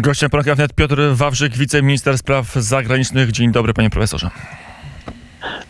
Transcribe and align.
Gościem 0.00 0.30
poranka 0.30 0.54
wnet 0.54 0.72
Piotr 0.72 0.96
Wawrzyk, 1.14 1.56
wiceminister 1.56 2.18
spraw 2.18 2.54
zagranicznych. 2.54 3.32
Dzień 3.32 3.52
dobry, 3.52 3.74
panie 3.74 3.90
profesorze. 3.90 4.30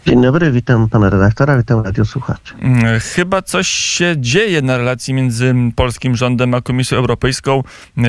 Dzień 0.07 0.23
dobry, 0.23 0.53
witam 0.53 0.89
pana 0.89 1.11
redaktora, 1.11 1.57
witam 1.59 1.81
radiosłuchaczy. 1.81 2.55
Mm, 2.61 3.01
Chyba 3.01 3.43
coś 3.43 3.69
się 3.69 4.15
dzieje 4.19 4.63
na 4.63 4.79
relacji 4.79 5.15
między 5.15 5.55
polskim 5.77 6.17
rządem 6.17 6.55
a 6.55 6.61
Komisją 6.61 6.99
Europejską. 6.99 7.63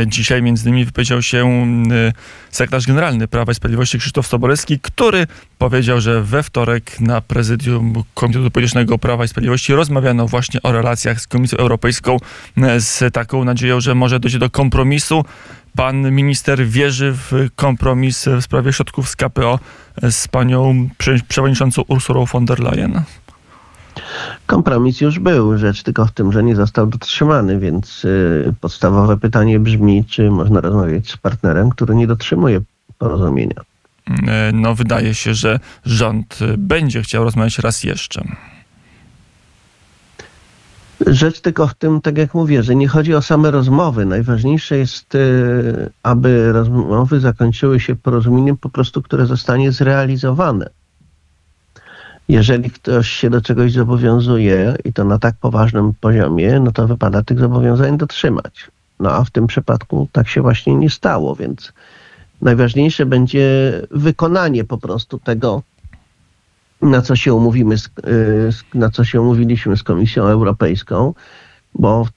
Dzisiaj 0.08 0.42
między 0.42 0.70
innymi 0.70 0.86
wypowiedział 0.86 1.22
się 1.22 1.38
mm, 1.38 2.12
sekretarz 2.50 2.88
generalny 2.88 3.28
Prawa 3.28 3.52
i 3.52 3.56
Sprawiedliwości 3.56 4.00
Krzysztof 4.00 4.28
Sobolewski, 4.28 4.80
który 4.80 5.28
powiedział, 5.58 6.02
że 6.02 6.22
we 6.22 6.44
wtorek 6.44 7.00
na 7.00 7.22
prezydium 7.22 8.04
Komitetu 8.14 8.52
Politycznego 8.52 8.98
Prawa 8.98 9.26
i 9.26 9.28
Sprawiedliwości 9.28 9.74
rozmawiano 9.74 10.28
właśnie 10.28 10.62
o 10.62 10.72
relacjach 10.72 11.22
z 11.22 11.28
Komisją 11.28 11.58
Europejską 11.58 12.18
mm, 12.58 12.82
z 12.82 13.14
taką 13.14 13.44
nadzieją, 13.44 13.82
że 13.82 13.96
może 13.96 14.20
dojdzie 14.20 14.40
do 14.40 14.50
kompromisu. 14.50 15.26
Pan 15.76 16.12
minister 16.12 16.66
wierzy 16.68 17.12
w 17.14 17.32
kompromis 17.56 18.26
w 18.28 18.42
sprawie 18.44 18.74
środków 18.74 19.10
z 19.10 19.16
KPO 19.16 19.60
z 20.10 20.28
panią 20.28 20.90
prze- 20.98 21.20
przewodniczącą 21.28 21.82
Ursulą 21.88 22.26
von 22.26 22.46
der 22.46 22.60
Leyen? 22.60 23.02
Kompromis 24.46 25.02
już 25.02 25.20
był, 25.20 25.58
rzecz 25.58 25.84
tylko 25.84 26.06
w 26.06 26.12
tym, 26.12 26.32
że 26.32 26.44
nie 26.44 26.56
został 26.56 26.88
dotrzymany, 26.88 27.60
więc 27.60 28.06
y, 28.06 28.54
podstawowe 28.62 29.18
pytanie 29.18 29.60
brzmi, 29.60 30.06
czy 30.06 30.32
można 30.32 30.62
rozmawiać 30.62 31.10
z 31.12 31.18
partnerem, 31.18 31.70
który 31.70 31.96
nie 31.96 32.08
dotrzymuje 32.08 32.62
porozumienia. 32.98 33.56
E, 34.28 34.52
No, 34.54 34.76
wydaje 34.76 35.14
się, 35.14 35.34
że 35.34 35.60
rząd 35.86 36.40
będzie 36.58 37.02
chciał 37.02 37.24
rozmawiać 37.24 37.60
raz 37.60 37.84
jeszcze. 37.84 38.24
Rzecz 41.08 41.42
tylko 41.42 41.68
w 41.68 41.74
tym, 41.74 42.02
tak 42.02 42.18
jak 42.18 42.34
mówię, 42.34 42.64
że 42.64 42.76
nie 42.76 42.88
chodzi 42.88 43.16
o 43.16 43.22
same 43.22 43.52
rozmowy. 43.52 44.06
Najważniejsze 44.06 44.78
jest, 44.78 45.16
y, 45.16 45.90
aby 46.04 46.52
rozmowy 46.52 47.20
zakończyły 47.20 47.80
się 47.80 47.96
porozumieniem 47.96 48.58
po 48.58 48.70
prostu, 48.70 49.02
które 49.02 49.26
zostanie 49.26 49.72
zrealizowane. 49.72 50.70
Jeżeli 52.30 52.70
ktoś 52.70 53.10
się 53.10 53.30
do 53.30 53.42
czegoś 53.42 53.72
zobowiązuje 53.72 54.76
i 54.84 54.94
to 54.94 55.04
na 55.04 55.20
tak 55.20 55.36
poważnym 55.36 55.94
poziomie, 56.02 56.60
no 56.60 56.72
to 56.72 56.88
wypada 56.88 57.24
tych 57.24 57.40
zobowiązań 57.40 57.98
dotrzymać. 57.98 58.72
No 59.00 59.12
a 59.12 59.24
w 59.24 59.30
tym 59.30 59.48
przypadku 59.48 60.08
tak 60.12 60.28
się 60.28 60.42
właśnie 60.42 60.76
nie 60.76 60.90
stało, 60.90 61.36
więc 61.36 61.74
najważniejsze 62.42 63.06
będzie 63.06 63.82
wykonanie 63.92 64.64
po 64.64 64.78
prostu 64.78 65.20
tego, 65.20 65.64
na 66.82 67.02
co 67.02 67.16
się 67.16 67.34
umówimy, 67.34 67.76
y, 67.76 68.50
na 68.74 68.90
co 68.90 69.04
się 69.04 69.22
umówiliśmy 69.22 69.78
z 69.78 69.84
Komisją 69.84 70.24
Europejską, 70.24 71.14
bo 71.76 72.08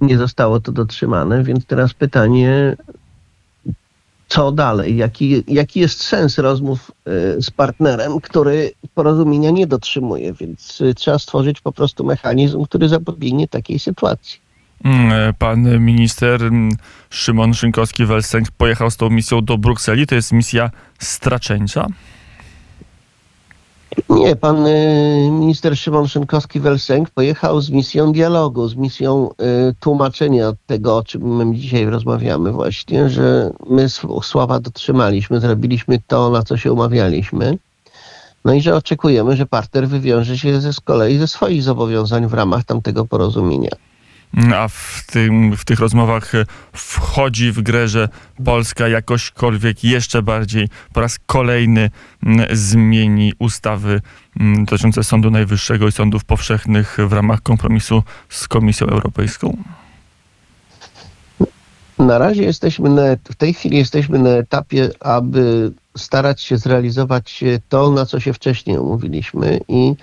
nie 0.00 0.18
zostało 0.18 0.60
to 0.60 0.72
dotrzymane, 0.72 1.44
więc 1.44 1.66
teraz 1.66 1.94
pytanie, 1.94 2.76
co 4.28 4.52
dalej? 4.52 4.96
Jaki, 4.96 5.44
jaki 5.48 5.80
jest 5.80 6.02
sens 6.02 6.38
rozmów 6.38 6.90
y, 7.08 7.42
z 7.42 7.50
partnerem, 7.50 8.20
który 8.20 8.72
porozumienia 8.94 9.50
nie 9.50 9.66
dotrzymuje? 9.66 10.32
Więc 10.32 10.80
y, 10.80 10.94
trzeba 10.94 11.18
stworzyć 11.18 11.60
po 11.60 11.72
prostu 11.72 12.04
mechanizm, 12.04 12.64
który 12.64 12.88
zapobiegnie 12.88 13.48
takiej 13.48 13.78
sytuacji. 13.78 14.46
Mm, 14.84 15.34
Pan 15.34 15.80
minister 15.80 16.42
mm, 16.42 16.76
Szymon 17.10 17.52
Szynkowski-Welsenk 17.52 18.44
pojechał 18.58 18.90
z 18.90 18.96
tą 18.96 19.10
misją 19.10 19.44
do 19.44 19.58
Brukseli. 19.58 20.06
To 20.06 20.14
jest 20.14 20.32
misja 20.32 20.70
straceńcza. 20.98 21.86
Nie, 24.08 24.36
pan 24.36 24.66
y, 24.66 25.28
minister 25.30 25.76
Szymon 25.76 26.04
Szynkowski-Welsenk 26.04 27.06
pojechał 27.14 27.60
z 27.60 27.70
misją 27.70 28.12
dialogu, 28.12 28.68
z 28.68 28.76
misją 28.76 29.30
y, 29.30 29.74
tłumaczenia 29.80 30.52
tego, 30.66 30.96
o 30.96 31.04
czym 31.04 31.36
my 31.36 31.56
dzisiaj 31.56 31.84
rozmawiamy 31.84 32.52
właśnie, 32.52 33.08
że 33.08 33.50
my 33.70 33.84
sł- 33.84 34.22
słowa 34.22 34.60
dotrzymaliśmy, 34.60 35.40
zrobiliśmy 35.40 35.98
to, 36.06 36.30
na 36.30 36.42
co 36.42 36.56
się 36.56 36.72
umawialiśmy. 36.72 37.58
No 38.44 38.54
i 38.54 38.60
że 38.60 38.74
oczekujemy, 38.76 39.36
że 39.36 39.46
partner 39.46 39.88
wywiąże 39.88 40.38
się 40.38 40.60
ze, 40.60 40.72
z 40.72 40.80
kolei 40.80 41.18
ze 41.18 41.28
swoich 41.28 41.62
zobowiązań 41.62 42.26
w 42.26 42.34
ramach 42.34 42.64
tamtego 42.64 43.04
porozumienia. 43.04 43.70
Mm, 44.34 44.52
A 44.52 44.68
w, 44.68 45.04
tym, 45.06 45.56
w 45.56 45.64
tych 45.64 45.80
rozmowach 45.80 46.34
e, 46.34 46.44
wchodzi 46.72 47.52
w 47.52 47.62
grę, 47.62 47.88
że 47.88 48.08
Polska 48.44 48.88
jakośkolwiek 48.88 49.84
jeszcze 49.84 50.22
bardziej 50.22 50.68
po 50.92 51.00
raz 51.00 51.18
kolejny 51.26 51.90
mm, 52.22 52.46
zmieni 52.52 53.32
ustawy 53.38 54.00
mm, 54.40 54.64
dotyczące 54.64 55.04
Sądu 55.04 55.30
Najwyższego 55.30 55.88
i 55.88 55.92
sądów 55.92 56.24
powszechnych 56.24 56.96
w 57.08 57.12
ramach 57.12 57.42
kompromisu 57.42 58.02
z 58.28 58.48
Komisją 58.48 58.86
Europejską. 58.86 59.56
Na 61.98 62.18
razie 62.18 62.42
jesteśmy 62.42 62.90
na, 62.90 63.02
w 63.24 63.34
tej 63.34 63.54
chwili 63.54 63.76
jesteśmy 63.76 64.18
na 64.18 64.30
etapie, 64.30 64.90
aby 65.00 65.72
starać 65.96 66.42
się 66.42 66.58
zrealizować 66.58 67.42
e, 67.42 67.60
to, 67.68 67.90
na 67.90 68.06
co 68.06 68.20
się 68.20 68.32
wcześniej 68.32 68.78
umówiliśmy 68.78 69.60
i 69.68 69.94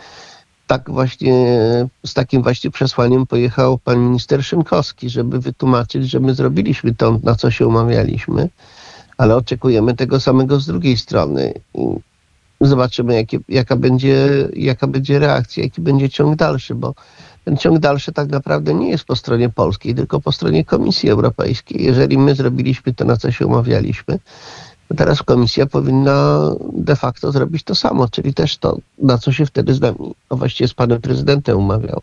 tak 0.68 0.90
właśnie, 0.90 1.58
z 2.06 2.14
takim 2.14 2.44
właśnie 2.44 2.72
przesłaniem 2.72 3.26
pojechał 3.26 3.78
pan 3.78 4.00
minister 4.00 4.44
Szymkowski, 4.44 5.10
żeby 5.10 5.40
wytłumaczyć, 5.40 6.10
że 6.10 6.20
my 6.20 6.34
zrobiliśmy 6.34 6.96
to, 6.96 7.20
na 7.24 7.36
co 7.36 7.52
się 7.52 7.68
umawialiśmy, 7.68 8.50
ale 9.18 9.36
oczekujemy 9.36 9.96
tego 9.96 10.20
samego 10.20 10.60
z 10.60 10.66
drugiej 10.66 10.98
strony. 10.98 11.54
I 11.76 11.88
zobaczymy, 12.62 13.16
jakie, 13.16 13.40
jaka, 13.50 13.76
będzie, 13.76 14.28
jaka 14.56 14.88
będzie 14.88 15.20
reakcja, 15.20 15.64
jaki 15.64 15.82
będzie 15.82 16.10
ciąg 16.10 16.36
dalszy, 16.36 16.76
bo 16.76 16.94
ten 17.46 17.58
ciąg 17.58 17.80
dalszy 17.80 18.12
tak 18.12 18.30
naprawdę 18.30 18.74
nie 18.74 18.90
jest 18.90 19.06
po 19.06 19.16
stronie 19.16 19.50
polskiej, 19.50 19.96
tylko 19.96 20.22
po 20.22 20.32
stronie 20.32 20.66
Komisji 20.66 21.10
Europejskiej. 21.10 21.84
Jeżeli 21.84 22.18
my 22.18 22.36
zrobiliśmy 22.36 22.94
to, 22.94 23.06
na 23.06 23.18
co 23.18 23.32
się 23.32 23.48
umawialiśmy, 23.48 24.20
teraz 24.98 25.24
Komisja 25.24 25.66
powinna 25.66 26.40
de 26.74 26.96
facto 26.96 27.32
zrobić 27.32 27.64
to 27.64 27.76
samo, 27.76 28.08
czyli 28.08 28.34
też 28.34 28.58
to, 28.58 28.78
na 28.98 29.18
co 29.18 29.32
się 29.32 29.46
wtedy 29.46 29.74
z 29.74 29.82
nami, 29.82 30.16
a 30.30 30.36
właściwie 30.36 30.68
z 30.68 30.74
panem 30.74 31.02
prezydentem 31.02 31.58
umawiał. 31.58 32.02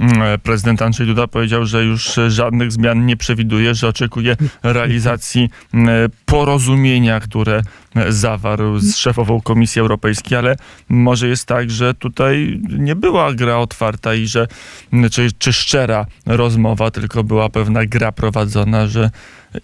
Mm, 0.00 0.22
e, 0.22 0.38
Prezydent 0.38 0.82
Andrzej 0.82 1.06
Duda 1.06 1.26
powiedział, 1.26 1.66
że 1.66 1.84
już 1.84 2.18
e, 2.18 2.30
żadnych 2.30 2.72
zmian 2.72 3.06
nie 3.06 3.16
przewiduje, 3.16 3.74
że 3.74 3.88
oczekuje 3.88 4.36
realizacji 4.62 5.50
m, 5.74 5.88
e, 5.88 5.92
porozumienia, 6.26 7.20
które 7.20 7.62
zawarł 8.08 8.78
z 8.78 8.96
szefową 8.96 9.40
Komisji 9.40 9.80
Europejskiej, 9.80 10.38
ale 10.38 10.56
może 10.88 11.28
jest 11.28 11.46
tak, 11.46 11.70
że 11.70 11.94
tutaj 11.94 12.60
nie 12.78 12.96
była 12.96 13.34
gra 13.34 13.58
otwarta 13.58 14.14
i 14.14 14.26
że 14.26 14.46
m, 14.92 15.10
czy, 15.10 15.28
czy 15.38 15.52
szczera 15.52 16.06
rozmowa, 16.26 16.90
tylko 16.90 17.24
była 17.24 17.48
pewna 17.48 17.86
gra 17.86 18.12
prowadzona, 18.12 18.86
że 18.86 19.10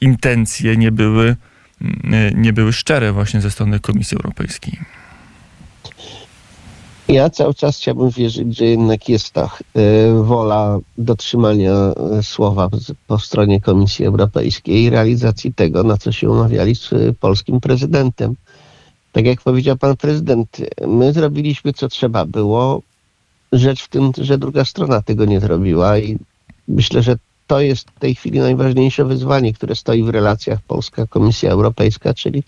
intencje 0.01 0.77
nie 0.77 0.93
były, 0.93 1.37
nie 2.35 2.53
były 2.53 2.73
szczere 2.73 3.13
właśnie 3.13 3.41
ze 3.41 3.51
strony 3.51 3.81
Komisji 3.81 4.17
Europejskiej. 4.17 4.79
Ja 7.09 7.31
cały 7.31 7.55
czas 7.55 7.79
chciałbym 7.79 8.11
wierzyć, 8.11 8.57
że 8.59 8.65
jednak 8.65 9.09
jest 9.09 9.31
ta 9.31 9.51
e, 9.75 10.13
wola 10.23 10.79
dotrzymania 10.99 11.73
e, 11.73 12.23
słowa 12.23 12.69
po 13.07 13.19
stronie 13.19 13.61
Komisji 13.61 14.05
Europejskiej 14.05 14.83
i 14.83 14.91
realizacji 14.91 15.55
tego, 15.55 15.83
na 15.83 15.97
co 15.97 16.13
się 16.13 16.31
umawiali 16.31 16.75
z 16.75 16.91
polskim 17.21 17.61
prezydentem. 17.61 18.35
Tak 19.13 19.27
jak 19.27 19.41
powiedział 19.41 19.77
pan 19.77 19.97
prezydent, 19.97 20.57
my 20.87 21.13
zrobiliśmy 21.13 21.73
co 21.73 21.89
trzeba 21.89 22.25
było. 22.25 22.83
Rzecz 23.53 23.83
w 23.83 23.89
tym, 23.89 24.13
że 24.19 24.39
druga 24.39 24.65
strona 24.65 25.03
tego 25.03 25.25
nie 25.25 25.41
zrobiła 25.41 25.99
i 25.99 26.19
myślę, 26.69 27.03
że 27.03 27.17
to 27.47 27.61
jest 27.61 27.91
w 27.91 27.99
tej 27.99 28.15
chwili 28.15 28.39
najważniejsze 28.39 29.05
wyzwanie, 29.05 29.53
które 29.53 29.75
stoi 29.75 30.03
w 30.03 30.09
relacjach 30.09 30.59
Polska-Komisja 30.63 31.51
Europejska, 31.51 32.15
czyli 32.15 32.43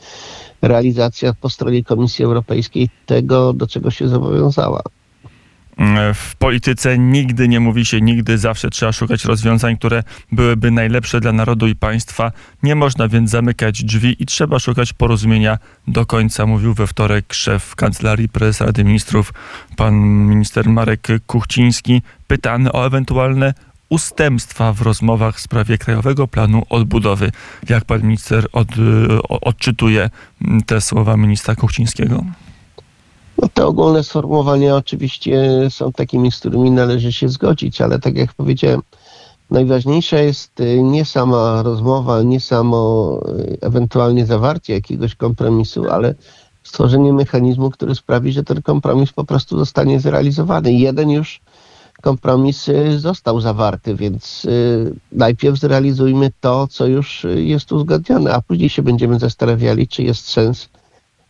realizacja 0.62 1.34
po 1.34 1.50
stronie 1.50 1.84
Komisji 1.84 2.24
Europejskiej 2.24 2.90
tego, 3.06 3.52
do 3.52 3.66
czego 3.66 3.90
się 3.90 4.08
zobowiązała. 4.08 4.82
W 6.14 6.36
polityce 6.36 6.98
nigdy 6.98 7.48
nie 7.48 7.60
mówi 7.60 7.84
się 7.84 8.00
nigdy, 8.00 8.38
zawsze 8.38 8.70
trzeba 8.70 8.92
szukać 8.92 9.24
rozwiązań, 9.24 9.76
które 9.76 10.02
byłyby 10.32 10.70
najlepsze 10.70 11.20
dla 11.20 11.32
narodu 11.32 11.66
i 11.66 11.74
państwa. 11.74 12.32
Nie 12.62 12.74
można 12.74 13.08
więc 13.08 13.30
zamykać 13.30 13.84
drzwi 13.84 14.16
i 14.22 14.26
trzeba 14.26 14.58
szukać 14.58 14.92
porozumienia 14.92 15.58
do 15.88 16.06
końca, 16.06 16.46
mówił 16.46 16.74
we 16.74 16.86
wtorek 16.86 17.34
szef 17.34 17.76
Kancelarii 17.76 18.28
Prezesa 18.28 18.66
Rady 18.66 18.84
Ministrów, 18.84 19.32
pan 19.76 19.94
minister 20.04 20.68
Marek 20.68 21.08
Kuchciński, 21.26 22.02
pytany 22.26 22.72
o 22.72 22.86
ewentualne 22.86 23.54
ustępstwa 23.88 24.72
w 24.72 24.82
rozmowach 24.82 25.36
w 25.36 25.40
sprawie 25.40 25.78
Krajowego 25.78 26.28
Planu 26.28 26.62
Odbudowy. 26.70 27.30
Jak 27.68 27.84
pan 27.84 28.02
minister 28.02 28.46
od, 28.52 28.68
odczytuje 29.28 30.10
mm, 30.44 30.62
te 30.62 30.80
słowa 30.80 31.16
ministra 31.16 31.54
Kuchcińskiego? 31.54 32.24
No 33.42 33.48
te 33.54 33.66
ogólne 33.66 34.04
sformułowania 34.04 34.76
oczywiście 34.76 35.50
są 35.70 35.92
takimi, 35.92 36.32
z 36.32 36.38
którymi 36.38 36.70
należy 36.70 37.12
się 37.12 37.28
zgodzić, 37.28 37.80
ale 37.80 37.98
tak 37.98 38.16
jak 38.16 38.34
powiedziałem, 38.34 38.82
najważniejsza 39.50 40.18
jest 40.18 40.60
y, 40.60 40.82
nie 40.82 41.04
sama 41.04 41.62
rozmowa, 41.62 42.22
nie 42.22 42.40
samo 42.40 43.20
y, 43.38 43.58
ewentualnie 43.60 44.26
zawarcie 44.26 44.72
jakiegoś 44.72 45.14
kompromisu, 45.14 45.90
ale 45.90 46.14
stworzenie 46.62 47.12
mechanizmu, 47.12 47.70
który 47.70 47.94
sprawi, 47.94 48.32
że 48.32 48.44
ten 48.44 48.62
kompromis 48.62 49.12
po 49.12 49.24
prostu 49.24 49.58
zostanie 49.58 50.00
zrealizowany. 50.00 50.72
Jeden 50.72 51.10
już 51.10 51.40
kompromis 52.02 52.68
y, 52.68 52.98
został 52.98 53.40
zawarty, 53.40 53.94
więc 53.94 54.44
y, 54.44 54.94
najpierw 55.12 55.58
zrealizujmy 55.58 56.30
to, 56.40 56.66
co 56.66 56.86
już 56.86 57.24
y, 57.24 57.42
jest 57.42 57.72
uzgodnione, 57.72 58.34
a 58.34 58.40
później 58.42 58.68
się 58.68 58.82
będziemy 58.82 59.18
zastanawiali, 59.18 59.88
czy 59.88 60.02
jest 60.02 60.28
sens 60.28 60.68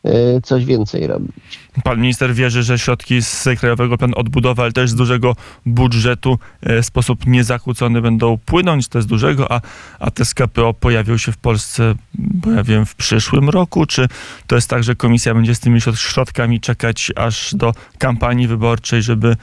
y, 0.07 0.41
coś 0.43 0.65
więcej 0.65 1.07
robić. 1.07 1.59
Pan 1.85 2.01
minister 2.01 2.35
wierzy, 2.35 2.63
że 2.63 2.79
środki 2.79 3.23
z 3.23 3.49
Krajowego 3.61 3.99
Planu 3.99 4.13
Odbudowy, 4.17 4.63
ale 4.63 4.73
też 4.73 4.91
z 4.91 4.95
dużego 4.95 5.37
budżetu 5.67 6.39
e, 6.61 6.83
w 6.83 6.87
sposób 6.87 7.27
niezakłócony 7.27 8.01
będą 8.01 8.39
płynąć, 8.39 8.89
te 8.89 9.03
z 9.03 9.07
dużego, 9.07 9.53
a, 9.53 9.61
a 9.99 10.11
te 10.11 10.25
z 10.25 10.35
KPO 10.35 10.75
pojawią 10.75 11.17
się 11.17 11.33
w 11.33 11.37
Polsce, 11.37 11.95
bo 12.15 12.51
ja 12.51 12.63
wiem, 12.63 12.87
w 12.87 12.95
przyszłym 12.95 13.49
roku? 13.51 13.87
Czy 13.87 14.09
to 14.47 14.55
jest 14.55 14.71
tak, 14.71 14.85
że 14.85 14.95
komisja 14.95 15.35
będzie 15.35 15.55
z 15.55 15.61
tymi 15.61 15.81
środ- 15.81 15.97
środkami 15.97 16.61
czekać 16.61 17.13
aż 17.17 17.55
do 17.55 17.73
kampanii 17.99 18.49
wyborczej, 18.49 19.03
żeby, 19.03 19.37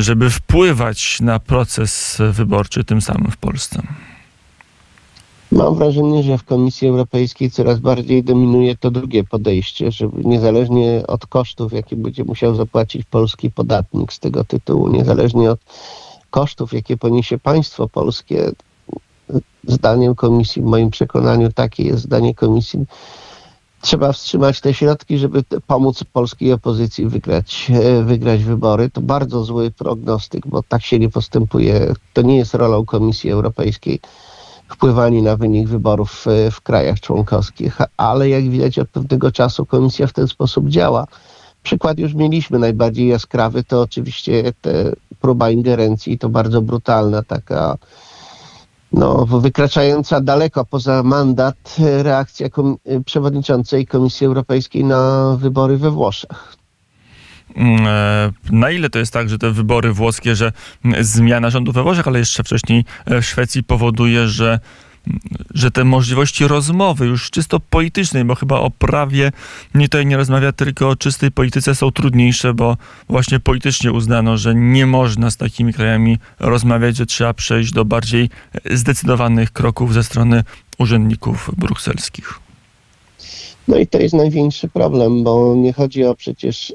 żeby 0.00 0.30
wpływać 0.30 1.20
na 1.20 1.38
proces 1.38 2.18
wyborczy 2.32 2.84
tym 2.84 3.00
samym 3.00 3.30
w 3.30 3.36
Polsce? 3.36 3.82
Mam 5.52 5.74
wrażenie, 5.74 6.22
że 6.22 6.38
w 6.38 6.44
Komisji 6.44 6.88
Europejskiej 6.88 7.50
coraz 7.50 7.78
bardziej 7.78 8.24
dominuje 8.24 8.76
to 8.76 8.90
drugie 8.90 9.24
podejście, 9.24 9.92
żeby 9.92 10.24
niezależnie 10.24 11.02
od 11.06 11.26
kosztów, 11.26 11.72
jakie 11.72 11.96
będzie 11.96 12.24
musiał 12.24 12.54
zapłacić 12.54 13.04
polski 13.04 13.50
podatnik 13.50 14.12
z 14.12 14.18
tego 14.18 14.44
tytułu, 14.44 14.88
niezależnie 14.88 15.50
od 15.50 15.60
kosztów, 16.30 16.72
jakie 16.72 16.96
poniesie 16.96 17.38
państwo 17.38 17.88
polskie, 17.88 18.50
zdaniem 19.64 20.14
Komisji, 20.14 20.62
w 20.62 20.64
moim 20.64 20.90
przekonaniu 20.90 21.52
takie 21.52 21.82
jest 21.82 22.02
zdanie 22.02 22.34
Komisji, 22.34 22.84
trzeba 23.80 24.12
wstrzymać 24.12 24.60
te 24.60 24.74
środki, 24.74 25.18
żeby 25.18 25.44
pomóc 25.66 26.04
polskiej 26.12 26.52
opozycji 26.52 27.06
wygrać, 27.06 27.70
e, 27.74 28.02
wygrać 28.02 28.44
wybory. 28.44 28.90
To 28.90 29.00
bardzo 29.00 29.44
zły 29.44 29.70
prognostyk, 29.70 30.46
bo 30.46 30.62
tak 30.62 30.82
się 30.82 30.98
nie 30.98 31.08
postępuje. 31.08 31.94
To 32.12 32.22
nie 32.22 32.36
jest 32.36 32.54
rolą 32.54 32.84
Komisji 32.84 33.30
Europejskiej 33.30 34.00
wpływanie 34.68 35.22
na 35.22 35.36
wynik 35.36 35.68
wyborów 35.68 36.26
e, 36.26 36.50
w 36.50 36.60
krajach 36.60 37.00
członkowskich, 37.00 37.78
ale 37.96 38.28
jak 38.28 38.50
widać 38.50 38.78
od 38.78 38.88
pewnego 38.88 39.32
czasu 39.32 39.66
komisja 39.66 40.06
w 40.06 40.12
ten 40.12 40.28
sposób 40.28 40.68
działa. 40.68 41.06
Przykład 41.62 41.98
już 41.98 42.14
mieliśmy 42.14 42.58
najbardziej 42.58 43.08
jaskrawy, 43.08 43.64
to 43.64 43.80
oczywiście 43.80 44.52
te 44.60 44.92
próba 45.20 45.50
ingerencji, 45.50 46.18
to 46.18 46.28
bardzo 46.28 46.62
brutalna, 46.62 47.22
taka 47.22 47.78
no, 48.92 49.26
wykraczająca 49.26 50.20
daleko 50.20 50.64
poza 50.64 51.02
mandat 51.02 51.76
e, 51.80 52.02
reakcja 52.02 52.48
kom- 52.48 52.76
e, 52.86 53.00
przewodniczącej 53.04 53.86
Komisji 53.86 54.26
Europejskiej 54.26 54.84
na 54.84 55.36
wybory 55.40 55.76
we 55.76 55.90
Włoszech. 55.90 56.56
Mm, 57.56 57.86
e, 57.86 58.32
Na 58.50 58.70
ile 58.70 58.90
to 58.90 58.98
jest 58.98 59.12
tak, 59.12 59.28
że 59.28 59.38
te 59.38 59.50
wybory 59.50 59.92
włoskie, 59.92 60.36
że 60.36 60.52
mm, 60.84 61.04
zmiana 61.04 61.50
rządu 61.50 61.72
we 61.72 61.82
Włoszech, 61.82 62.08
ale 62.08 62.18
jeszcze 62.18 62.42
wcześniej 62.44 62.84
w 63.06 63.22
Szwecji 63.24 63.62
powoduje, 63.64 64.28
że, 64.28 64.58
że 65.54 65.70
te 65.70 65.84
możliwości 65.84 66.48
rozmowy 66.48 67.06
już 67.06 67.30
czysto 67.30 67.60
politycznej, 67.60 68.24
bo 68.24 68.34
chyba 68.34 68.60
o 68.60 68.70
prawie 68.70 69.32
nie 69.74 69.88
tutaj 69.88 70.06
nie 70.06 70.16
rozmawia, 70.16 70.52
tylko 70.52 70.88
o 70.88 70.96
czystej 70.96 71.30
polityce 71.30 71.74
są 71.74 71.90
trudniejsze, 71.90 72.54
bo 72.54 72.76
właśnie 73.08 73.40
politycznie 73.40 73.92
uznano, 73.92 74.36
że 74.36 74.54
nie 74.54 74.86
można 74.86 75.30
z 75.30 75.36
takimi 75.36 75.72
krajami 75.72 76.18
rozmawiać, 76.40 76.96
że 76.96 77.06
trzeba 77.06 77.34
przejść 77.34 77.72
do 77.72 77.84
bardziej 77.84 78.30
zdecydowanych 78.70 79.52
kroków 79.52 79.94
ze 79.94 80.04
strony 80.04 80.44
urzędników 80.78 81.50
brukselskich. 81.56 82.40
No 83.68 83.76
i 83.76 83.86
to 83.86 83.98
jest 83.98 84.14
największy 84.14 84.68
problem, 84.68 85.24
bo 85.24 85.54
nie 85.56 85.72
chodzi 85.72 86.04
o 86.04 86.14
przecież 86.14 86.70
y, 86.70 86.74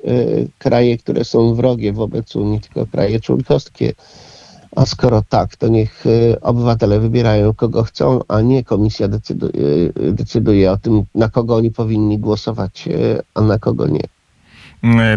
kraje, 0.57 0.98
które 0.98 1.25
są 1.25 1.56
wrogie 1.56 1.94
wobec 1.94 2.36
Unii, 2.36 2.62
tylko 2.62 2.86
kraje 2.86 3.19
członkowskie. 3.19 3.94
A 4.75 4.86
skoro 4.86 5.22
tak, 5.30 5.56
to 5.56 5.68
niech 5.68 6.06
y, 6.06 6.38
obywatele 6.42 7.00
wybierają 7.00 7.54
kogo 7.54 7.83
chcą, 7.83 8.19
a 8.27 8.42
nie 8.42 8.63
komisja 8.63 9.07
decyduje, 9.07 9.54
y, 9.54 10.13
decyduje 10.13 10.72
o 10.72 10.77
tym, 10.77 11.04
na 11.16 11.30
kogo 11.30 11.56
oni 11.56 11.72
powinni 11.72 12.19
głosować, 12.19 12.88
y, 12.88 13.22
a 13.33 13.42
na 13.42 13.60
kogo 13.60 13.88
nie. 13.88 14.04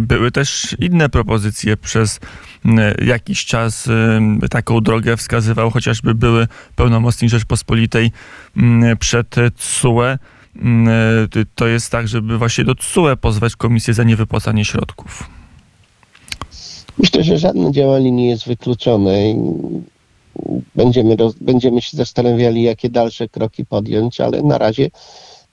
Były 0.00 0.30
też 0.30 0.76
inne 0.78 1.08
propozycje 1.08 1.76
przez 1.76 2.20
jakiś 3.02 3.44
czas. 3.44 3.88
Taką 4.50 4.80
drogę 4.80 5.16
wskazywał 5.16 5.70
chociażby 5.70 6.14
były 6.14 6.46
pełnomocnik 6.76 7.30
Rzeczpospolitej 7.30 8.12
przed 8.98 9.38
y, 9.38 9.50
To 11.54 11.66
jest 11.66 11.90
tak, 11.90 12.08
żeby 12.08 12.38
właśnie 12.38 12.64
do 12.64 12.74
TSUE 12.74 13.16
pozwać 13.16 13.56
komisję 13.56 13.94
za 13.94 14.04
niewypłacanie 14.04 14.64
środków. 14.64 15.37
Myślę, 16.98 17.24
że 17.24 17.38
żadne 17.38 17.72
działanie 17.72 18.10
nie 18.10 18.28
jest 18.28 18.46
wykluczone. 18.46 19.12
Będziemy, 20.74 21.16
roz, 21.16 21.34
będziemy 21.40 21.82
się 21.82 21.96
zastanawiali, 21.96 22.62
jakie 22.62 22.88
dalsze 22.90 23.28
kroki 23.28 23.66
podjąć, 23.66 24.20
ale 24.20 24.42
na 24.42 24.58
razie, 24.58 24.90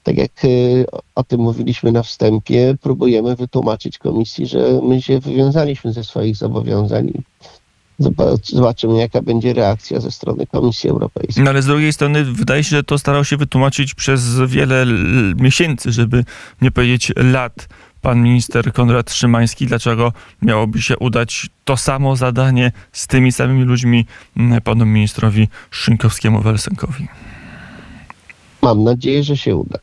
tak 0.04 0.18
jak 0.18 0.46
y, 0.46 0.86
o- 1.16 1.24
tym 1.24 1.42
mówiliśmy 1.42 1.92
na 1.92 2.04
wstępie, 2.04 2.76
próbujemy 2.82 3.36
wytłumaczyć 3.36 3.98
komisji, 3.98 4.48
że 4.48 4.80
my 4.84 5.02
się 5.02 5.20
wywiązaliśmy 5.20 5.94
ze 5.94 6.04
swoich 6.04 6.36
zobowiązań. 6.36 7.12
Zobaczymy, 8.54 8.98
jaka 8.98 9.22
będzie 9.22 9.54
reakcja 9.54 10.00
ze 10.00 10.12
strony 10.12 10.48
Komisji 10.48 10.90
Europejskiej. 10.90 11.44
No 11.44 11.50
ale 11.50 11.62
z 11.62 11.66
drugiej 11.66 11.94
strony 11.94 12.24
wydaje 12.24 12.64
się, 12.64 12.70
że 12.70 12.84
to 12.84 12.98
starał 12.98 13.24
się 13.26 13.38
wytłumaczyć 13.38 13.94
przez 13.94 14.40
wiele 14.48 14.86
miesięcy, 15.40 15.92
żeby 15.92 16.24
nie 16.62 16.72
powiedzieć 16.72 17.14
lat. 17.16 17.68
Pan 18.06 18.22
minister 18.22 18.74
Konrad 18.74 19.12
Szymański, 19.12 19.68
dlaczego 19.68 20.12
miałoby 20.42 20.82
się 20.82 20.98
udać 20.98 21.50
to 21.64 21.78
samo 21.78 22.16
zadanie 22.16 22.72
z 22.92 23.08
tymi 23.08 23.32
samymi 23.32 23.64
ludźmi 23.64 24.06
mm, 24.38 24.62
panu 24.62 24.86
ministrowi 24.86 25.48
Szynkowskiemu-Welsenkowi? 25.72 27.08
Mam 28.62 28.84
nadzieję, 28.84 29.24
że 29.24 29.38
się 29.38 29.56
uda. 29.56 29.80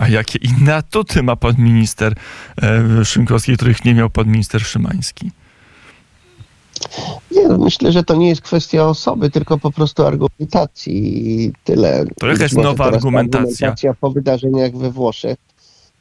A 0.00 0.08
jakie 0.08 0.38
inne 0.38 0.74
atuty 0.74 1.22
ma 1.22 1.36
pan 1.36 1.54
minister 1.58 2.14
e, 2.62 3.04
Szynkowski, 3.04 3.56
których 3.56 3.84
nie 3.84 3.94
miał 3.94 4.10
pan 4.10 4.26
minister 4.26 4.60
Szymański? 4.62 5.30
Nie, 7.30 7.48
no, 7.48 7.58
myślę, 7.58 7.92
że 7.92 8.02
to 8.02 8.16
nie 8.16 8.28
jest 8.28 8.40
kwestia 8.40 8.86
osoby, 8.86 9.30
tylko 9.30 9.58
po 9.58 9.72
prostu 9.72 10.06
argumentacji 10.06 11.30
i 11.44 11.52
tyle. 11.64 12.04
To 12.18 12.26
jaka 12.26 12.42
jest 12.42 12.56
nowa 12.56 12.84
argumentacja? 12.84 13.40
argumentacja 13.40 13.94
po 13.94 14.10
wydarzeniach 14.10 14.72
we 14.76 14.90
Włoszech 14.90 15.36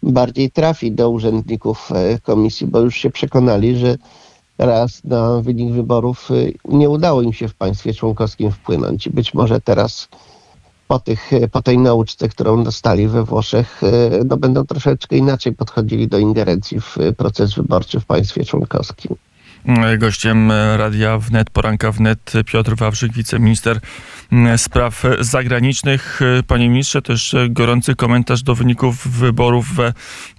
bardziej 0.04 0.52
trafi 0.52 0.92
do 0.92 1.10
urzędników 1.10 1.92
e, 1.92 2.20
komisji, 2.20 2.68
bo 2.68 2.80
już 2.80 2.96
się 2.96 3.10
przekonali, 3.10 3.78
że 3.78 3.98
raz 4.58 5.04
na 5.04 5.42
wynik 5.42 5.74
wyborów 5.74 6.30
e, 6.32 6.34
nie 6.66 6.90
udało 6.90 7.22
im 7.22 7.34
się 7.34 7.48
w 7.48 7.56
państwie 7.56 7.94
członkowskim 7.94 8.52
wpłynąć. 8.52 9.08
I 9.08 9.10
być 9.10 9.34
może 9.34 9.62
teraz 9.62 10.08
po, 10.88 11.00
tych, 11.00 11.34
e, 11.34 11.48
po 11.48 11.62
tej 11.62 11.78
nauczce, 11.78 12.30
którą 12.30 12.64
dostali 12.64 13.08
we 13.08 13.24
Włoszech, 13.24 13.82
no, 14.26 14.38
będą 14.38 14.66
troszeczkę 14.66 15.18
inaczej 15.18 15.54
podchodzili 15.54 16.08
do 16.08 16.20
ingerencji 16.20 16.80
w 16.82 16.98
proces 17.18 17.54
wyborczy 17.54 18.00
w 18.00 18.06
państwie 18.06 18.46
członkowskim. 18.46 19.16
Gościem 19.98 20.52
Radia 20.78 21.18
Wnet, 21.18 21.50
poranka 21.50 21.92
Wnet, 21.92 22.34
Piotr 22.46 22.76
Wawrzyk, 22.76 23.14
wiceminister 23.14 23.80
mm, 24.32 24.58
spraw 24.58 25.04
zagranicznych. 25.20 26.20
Panie 26.48 26.70
ministrze, 26.70 27.02
też 27.02 27.36
gorący 27.50 27.96
komentarz 27.96 28.44
do 28.44 28.56
wyników 28.56 29.08
wyborów 29.08 29.66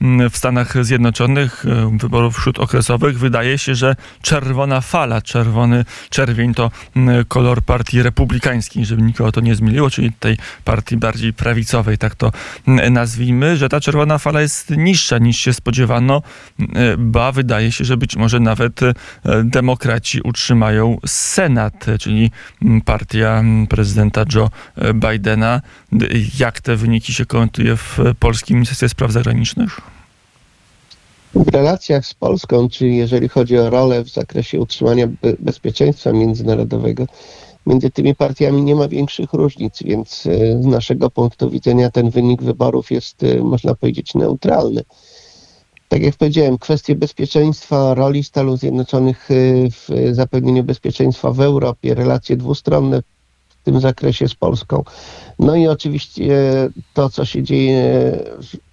mm, 0.00 0.30
w 0.30 0.36
Stanach 0.36 0.84
Zjednoczonych, 0.84 1.64
wyborów 1.96 2.42
śródokresowych. 2.42 3.18
Wydaje 3.18 3.58
się, 3.58 3.74
że 3.74 3.96
czerwona 4.22 4.80
fala, 4.80 5.22
czerwony 5.22 5.84
czerwień 6.10 6.54
to 6.54 6.70
mm, 6.96 7.24
kolor 7.24 7.62
partii 7.62 8.02
republikańskiej, 8.02 8.84
żeby 8.84 9.02
nikogo 9.02 9.32
to 9.32 9.40
nie 9.40 9.54
zmyliło, 9.54 9.90
czyli 9.90 10.12
tej 10.12 10.36
partii 10.64 10.96
bardziej 10.96 11.32
prawicowej, 11.32 11.98
tak 11.98 12.14
to 12.14 12.32
mm, 12.68 12.92
nazwijmy, 12.92 13.56
że 13.56 13.68
ta 13.68 13.80
czerwona 13.80 14.18
fala 14.18 14.40
jest 14.40 14.70
niższa 14.70 15.18
niż 15.18 15.36
się 15.36 15.52
spodziewano, 15.52 16.22
e, 16.60 16.96
ba 16.98 17.32
wydaje 17.32 17.72
się, 17.72 17.84
że 17.84 17.96
być 17.96 18.16
może 18.16 18.40
nawet 18.40 18.82
e, 18.82 18.94
demokraci 19.44 20.20
utrzymają 20.22 20.98
Senat, 21.06 21.88
e, 21.88 21.98
czyli 21.98 22.30
mm, 22.62 22.80
partia 22.80 23.38
mm, 23.38 23.66
prezydenta 23.66 24.24
Joe 24.34 24.50
e, 24.76 24.94
Bidena. 24.94 25.60
Jak 26.38 26.60
te 26.60 26.76
wyniki 26.76 27.12
się 27.12 27.26
komentuje 27.26 27.76
w 27.76 28.00
e, 28.00 28.14
Polskim 28.14 28.56
Ministerstwie 28.56 28.88
Spraw 28.88 29.12
Zagranicznych? 29.12 29.80
W 31.34 31.48
relacjach 31.48 32.06
z 32.06 32.14
Polską, 32.14 32.68
czy 32.68 32.88
jeżeli 32.88 33.28
chodzi 33.28 33.58
o 33.58 33.70
rolę 33.70 34.04
w 34.04 34.08
zakresie 34.08 34.60
utrzymania 34.60 35.06
be- 35.06 35.36
bezpieczeństwa 35.38 36.12
międzynarodowego, 36.12 37.06
między 37.66 37.90
tymi 37.90 38.14
partiami 38.14 38.62
nie 38.62 38.74
ma 38.74 38.88
większych 38.88 39.32
różnic, 39.32 39.82
więc 39.82 40.26
e, 40.26 40.62
z 40.62 40.66
naszego 40.66 41.10
punktu 41.10 41.50
widzenia 41.50 41.90
ten 41.90 42.10
wynik 42.10 42.42
wyborów 42.42 42.90
jest, 42.90 43.22
e, 43.22 43.36
można 43.36 43.74
powiedzieć, 43.74 44.14
neutralny. 44.14 44.82
Tak 45.90 46.02
jak 46.02 46.16
powiedziałem, 46.16 46.58
kwestie 46.58 46.94
bezpieczeństwa, 46.94 47.94
roli 47.94 48.24
Stanów 48.24 48.58
Zjednoczonych 48.58 49.30
e, 49.30 49.34
w 49.70 49.88
zapewnieniu 50.14 50.64
bezpieczeństwa 50.64 51.32
w 51.32 51.40
Europie, 51.40 51.94
relacje 51.94 52.36
dwustronne 52.36 53.02
w 53.48 53.64
tym 53.64 53.80
zakresie 53.80 54.28
z 54.28 54.34
Polską. 54.34 54.84
No 55.38 55.56
i 55.56 55.66
oczywiście 55.68 56.34
to, 56.94 57.08
co 57.10 57.24
się 57.24 57.42
dzieje 57.42 58.12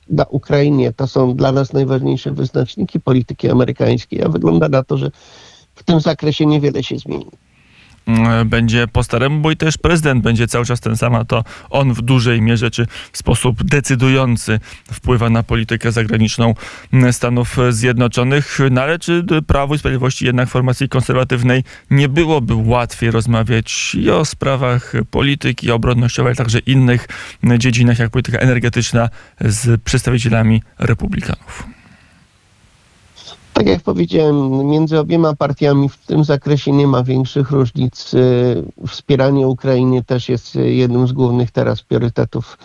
na 0.09 0.25
Ukrainie, 0.25 0.93
to 0.93 1.07
są 1.07 1.35
dla 1.35 1.51
nas 1.51 1.73
najważniejsze 1.73 2.31
wyznaczniki 2.31 2.99
polityki 2.99 3.49
amerykańskiej, 3.49 4.23
a 4.23 4.29
wygląda 4.29 4.69
na 4.69 4.83
to, 4.83 4.97
że 4.97 5.11
w 5.75 5.83
tym 5.83 5.99
zakresie 6.01 6.45
niewiele 6.45 6.83
się 6.83 6.97
zmieni. 6.97 7.31
Mm, 8.07 8.49
będzie 8.49 8.87
po 8.87 9.03
staremu, 9.03 9.39
bo 9.39 9.51
i 9.51 9.57
też 9.57 9.77
prezydent 9.77 10.23
będzie 10.23 10.47
cały 10.47 10.65
czas 10.65 10.79
ten 10.79 10.97
sam, 10.97 11.15
a 11.15 11.25
to 11.25 11.43
on 11.69 11.93
w 11.93 12.01
dużej 12.01 12.41
mierze 12.41 12.71
czy 12.71 12.87
w 13.11 13.17
sposób 13.17 13.63
decydujący 13.63 14.59
wpływa 14.93 15.29
na 15.29 15.43
politykę 15.43 15.91
zagraniczną 15.91 16.53
mm, 16.93 17.13
Stanów 17.13 17.57
Zjednoczonych. 17.69 18.59
No 18.71 18.81
ale 18.81 18.99
czy 18.99 19.25
Prawo 19.47 19.75
i 19.75 19.79
Sprawiedliwości 19.79 20.25
jednak 20.25 20.49
formacji 20.49 20.89
konserwatywnej 20.89 21.63
nie 21.91 22.09
byłoby 22.09 22.53
łatwiej 22.55 23.11
rozmawiać 23.11 23.95
i 23.95 24.11
o 24.11 24.25
sprawach 24.25 24.93
polityki 25.11 25.71
obronnościowej, 25.71 26.29
ale 26.29 26.35
także 26.35 26.59
innych 26.59 27.07
dziedzinach 27.57 27.99
jak 27.99 28.09
polityka 28.09 28.39
energetyczna 28.39 29.09
z 29.39 29.81
przedstawicielami 29.81 30.63
republikanów? 30.79 31.76
Tak 33.57 33.67
jak 33.67 33.81
powiedziałem, 33.81 34.67
między 34.67 34.99
obiema 34.99 35.35
partiami 35.35 35.89
w 35.89 35.97
tym 35.97 36.23
zakresie 36.23 36.71
nie 36.71 36.87
ma 36.87 37.03
większych 37.03 37.51
różnic. 37.51 38.13
Y, 38.13 38.63
wspieranie 38.87 39.47
Ukrainy 39.47 40.03
też 40.03 40.29
jest 40.29 40.55
jednym 40.55 41.07
z 41.07 41.11
głównych 41.11 41.51
teraz 41.51 41.81
priorytetów 41.81 42.57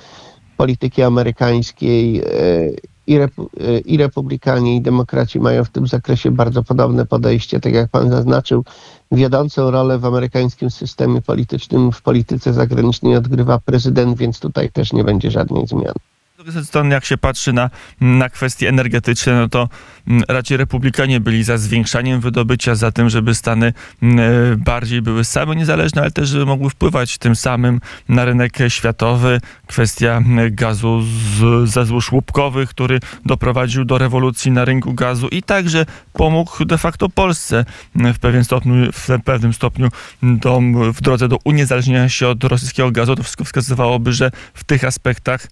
polityki 0.56 1.02
amerykańskiej. 1.02 2.20
Y, 2.20 2.76
I, 3.06 3.18
repu, 3.18 3.50
y, 3.60 3.78
I 3.78 3.96
republikanie, 3.96 4.76
i 4.76 4.80
demokraci 4.80 5.40
mają 5.40 5.64
w 5.64 5.70
tym 5.70 5.86
zakresie 5.86 6.30
bardzo 6.30 6.62
podobne 6.62 7.06
podejście. 7.06 7.60
Tak 7.60 7.74
jak 7.74 7.90
pan 7.90 8.10
zaznaczył, 8.10 8.64
wiodącą 9.12 9.70
rolę 9.70 9.98
w 9.98 10.04
amerykańskim 10.04 10.70
systemie 10.70 11.22
politycznym, 11.22 11.92
w 11.92 12.02
polityce 12.02 12.52
zagranicznej 12.52 13.16
odgrywa 13.16 13.58
prezydent, 13.58 14.18
więc 14.18 14.40
tutaj 14.40 14.70
też 14.70 14.92
nie 14.92 15.04
będzie 15.04 15.30
żadnej 15.30 15.66
zmiany 15.66 16.11
drugiej 16.42 16.64
strony, 16.64 16.94
jak 16.94 17.04
się 17.04 17.18
patrzy 17.18 17.52
na, 17.52 17.70
na 18.00 18.28
kwestie 18.28 18.68
energetyczne, 18.68 19.32
no 19.32 19.48
to 19.48 19.68
mm, 20.08 20.22
raczej 20.28 20.56
republikanie 20.56 21.20
byli 21.20 21.44
za 21.44 21.58
zwiększaniem 21.58 22.20
wydobycia, 22.20 22.74
za 22.74 22.92
tym, 22.92 23.10
żeby 23.10 23.34
Stany 23.34 23.72
mm, 24.02 24.18
e, 24.18 24.56
bardziej 24.56 25.02
były 25.02 25.24
same 25.24 25.56
niezależne, 25.56 26.02
ale 26.02 26.10
też, 26.10 26.28
żeby 26.28 26.46
mogły 26.46 26.70
wpływać 26.70 27.18
tym 27.18 27.36
samym 27.36 27.80
na 28.08 28.24
rynek 28.24 28.58
światowy. 28.68 29.40
Kwestia 29.66 30.16
mm, 30.16 30.54
gazu 30.54 31.02
z, 31.02 31.70
ze 31.70 31.86
złóż 31.86 32.12
łupkowych, 32.12 32.68
który 32.68 33.00
doprowadził 33.26 33.84
do 33.84 33.98
rewolucji 33.98 34.50
na 34.50 34.64
rynku 34.64 34.94
gazu 34.94 35.28
i 35.28 35.42
także 35.42 35.86
pomógł 36.12 36.64
de 36.64 36.78
facto 36.78 37.08
Polsce 37.08 37.64
w 37.94 38.18
pewien 38.18 38.44
stopniu, 38.44 38.92
w 38.92 39.08
pewnym 39.24 39.52
stopniu 39.52 39.88
do, 40.22 40.60
w 40.94 41.00
drodze 41.00 41.28
do 41.28 41.38
uniezależnienia 41.44 42.08
się 42.08 42.28
od 42.28 42.44
rosyjskiego 42.44 42.90
gazu. 42.90 43.16
To 43.16 43.22
wszystko 43.22 43.44
wskazywałoby, 43.44 44.12
że 44.12 44.30
w 44.54 44.64
tych 44.64 44.84
aspektach 44.84 45.46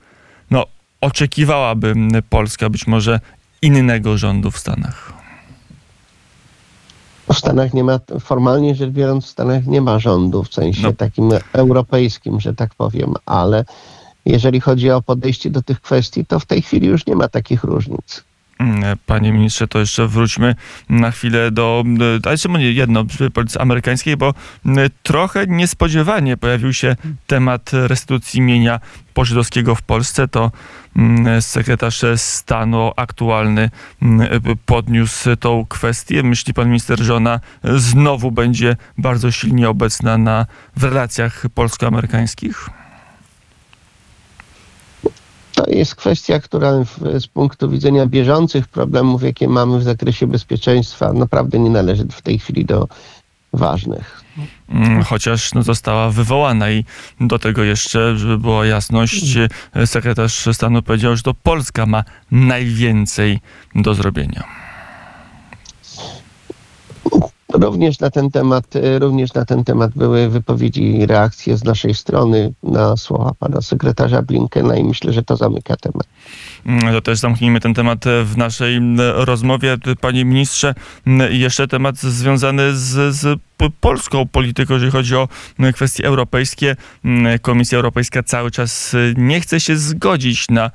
oczekiwałaby 1.00 1.94
Polska 2.30 2.70
być 2.70 2.86
może 2.86 3.20
innego 3.62 4.18
rządu 4.18 4.50
w 4.50 4.58
Stanach? 4.58 5.12
W 7.32 7.38
Stanach 7.38 7.74
nie 7.74 7.84
ma, 7.84 8.00
formalnie 8.20 8.74
rzecz 8.74 8.90
biorąc, 8.90 9.26
w 9.26 9.28
Stanach 9.28 9.66
nie 9.66 9.80
ma 9.80 9.98
rządu 9.98 10.42
w 10.42 10.54
sensie 10.54 10.82
no. 10.82 10.92
takim 10.92 11.30
europejskim, 11.52 12.40
że 12.40 12.54
tak 12.54 12.74
powiem, 12.74 13.14
ale 13.26 13.64
jeżeli 14.24 14.60
chodzi 14.60 14.90
o 14.90 15.02
podejście 15.02 15.50
do 15.50 15.62
tych 15.62 15.80
kwestii, 15.80 16.26
to 16.26 16.40
w 16.40 16.46
tej 16.46 16.62
chwili 16.62 16.86
już 16.86 17.06
nie 17.06 17.16
ma 17.16 17.28
takich 17.28 17.64
różnic. 17.64 18.24
Mm, 18.60 18.98
panie 19.06 19.32
ministrze, 19.32 19.68
to 19.68 19.78
jeszcze 19.78 20.06
wróćmy 20.06 20.54
na 20.88 21.10
chwilę 21.10 21.50
do, 21.50 21.84
ale 22.24 22.38
czemu 22.38 22.58
nie 22.58 22.72
jedno, 22.72 23.04
polityce 23.34 23.60
amerykańskiej, 23.60 24.16
bo 24.16 24.34
trochę 25.02 25.46
niespodziewanie 25.46 26.36
pojawił 26.36 26.72
się 26.72 26.96
temat 27.26 27.70
restytucji 27.72 28.40
mienia 28.40 28.80
pożydowskiego 29.14 29.74
w 29.74 29.82
Polsce. 29.82 30.28
To 30.28 30.50
sekretarz 31.40 32.02
stanu 32.16 32.92
aktualny 32.96 33.70
podniósł 34.66 35.36
tą 35.36 35.66
kwestię. 35.68 36.22
Myśli 36.22 36.54
pan 36.54 36.66
minister, 36.66 37.00
że 37.02 37.14
ona 37.14 37.40
znowu 37.64 38.30
będzie 38.30 38.76
bardzo 38.98 39.30
silnie 39.30 39.68
obecna 39.68 40.18
na, 40.18 40.46
w 40.76 40.84
relacjach 40.84 41.44
polsko-amerykańskich? 41.54 42.79
To 45.64 45.70
jest 45.70 45.94
kwestia, 45.94 46.40
która 46.40 46.72
z 47.18 47.26
punktu 47.26 47.70
widzenia 47.70 48.06
bieżących 48.06 48.68
problemów, 48.68 49.22
jakie 49.22 49.48
mamy 49.48 49.78
w 49.78 49.82
zakresie 49.82 50.26
bezpieczeństwa, 50.26 51.12
naprawdę 51.12 51.58
nie 51.58 51.70
należy 51.70 52.04
w 52.04 52.22
tej 52.22 52.38
chwili 52.38 52.64
do 52.64 52.88
ważnych. 53.52 54.24
Mm, 54.68 55.02
chociaż 55.02 55.54
no, 55.54 55.62
została 55.62 56.10
wywołana 56.10 56.70
i 56.70 56.84
do 57.20 57.38
tego 57.38 57.64
jeszcze, 57.64 58.16
żeby 58.16 58.38
była 58.38 58.66
jasność, 58.66 59.38
sekretarz 59.86 60.48
stanu 60.52 60.82
powiedział, 60.82 61.16
że 61.16 61.22
to 61.22 61.34
Polska 61.34 61.86
ma 61.86 62.04
najwięcej 62.30 63.40
do 63.74 63.94
zrobienia. 63.94 64.69
Również 67.52 68.00
na 68.00 68.10
ten 68.10 68.30
temat, 68.30 68.76
e, 68.76 68.98
również 68.98 69.34
na 69.34 69.44
ten 69.44 69.64
temat 69.64 69.90
były 69.96 70.28
wypowiedzi 70.28 70.96
i 70.96 71.06
reakcje 71.06 71.56
z 71.56 71.64
naszej 71.64 71.94
strony 71.94 72.52
na 72.62 72.96
słowa 72.96 73.32
pana 73.38 73.60
sekretarza 73.60 74.22
Blinkena 74.22 74.76
i 74.76 74.84
myślę, 74.84 75.12
że 75.12 75.22
to 75.22 75.36
zamyka 75.36 75.76
temat. 75.76 76.06
Mm, 76.66 76.92
to 76.92 77.00
też 77.00 77.18
zamknijmy 77.18 77.60
ten 77.60 77.74
temat 77.74 78.06
e, 78.06 78.24
w 78.24 78.36
naszej 78.36 78.80
rozmowie. 79.14 79.76
Panie 80.00 80.24
ministrze, 80.24 80.74
jeszcze 81.30 81.68
temat 81.68 81.96
związany 81.96 82.76
z, 82.76 83.16
z 83.16 83.40
polską 83.80 84.28
polityką, 84.28 84.74
jeżeli 84.74 84.92
chodzi 84.92 85.16
o 85.16 85.28
kwestie 85.74 86.04
europejskie. 86.04 86.76
Komisja 87.42 87.76
Europejska 87.76 88.22
cały 88.22 88.50
czas 88.50 88.96
nie 89.16 89.40
chce 89.40 89.60
się 89.60 89.76
zgodzić 89.76 90.46
na 90.48 90.70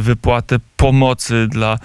wypłatę 0.00 0.56
pomocy 0.76 1.46
dla 1.48 1.78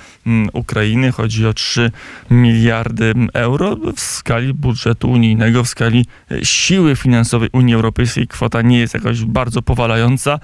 Ukrainy. 0.54 1.12
Chodzi 1.12 1.48
o 1.48 1.54
3 1.54 1.92
miliardy 2.32 3.14
euro 3.34 3.78
w 3.96 4.00
skali 4.00 4.54
budżetu 4.54 5.12
unijnego, 5.12 5.64
w 5.64 5.68
skali 5.68 6.06
siły 6.44 6.96
finansowej 6.96 7.50
Unii 7.52 7.76
Europejskiej. 7.76 8.28
Kwota 8.28 8.62
nie 8.62 8.80
jest 8.80 8.94
jakoś 8.94 9.24
bardzo 9.24 9.62
powalająca. 9.62 10.40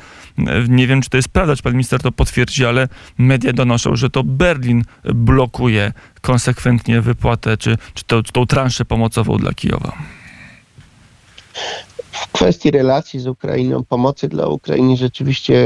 Nie 0.67 0.87
wiem, 0.87 1.01
czy 1.01 1.09
to 1.09 1.17
jest 1.17 1.29
prawda, 1.29 1.55
czy 1.55 1.63
pan 1.63 1.73
minister 1.73 2.01
to 2.01 2.11
potwierdzi, 2.11 2.65
ale 2.65 2.87
media 3.17 3.53
donoszą, 3.53 3.95
że 3.95 4.09
to 4.09 4.23
Berlin 4.23 4.83
blokuje 5.03 5.93
konsekwentnie 6.21 7.01
wypłatę, 7.01 7.57
czy, 7.57 7.77
czy, 7.93 8.03
to, 8.03 8.23
czy 8.23 8.31
tą 8.31 8.45
transzę 8.45 8.85
pomocową 8.85 9.37
dla 9.37 9.53
Kijowa? 9.53 9.93
W 12.11 12.31
kwestii 12.31 12.71
relacji 12.71 13.19
z 13.19 13.27
Ukrainą, 13.27 13.83
pomocy 13.83 14.27
dla 14.27 14.47
Ukrainy, 14.47 14.97
rzeczywiście 14.97 15.65